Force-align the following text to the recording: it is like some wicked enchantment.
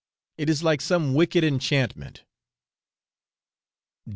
it 0.35 0.49
is 0.49 0.63
like 0.63 0.81
some 0.81 1.13
wicked 1.13 1.43
enchantment. 1.43 2.23